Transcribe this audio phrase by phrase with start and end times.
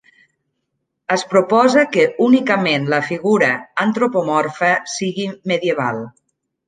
[1.15, 3.51] Es proposa que únicament la figura
[3.85, 6.01] antropomorfa sigui medieval.